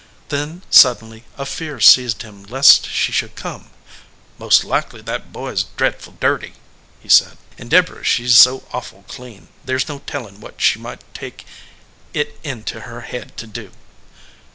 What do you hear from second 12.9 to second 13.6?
head to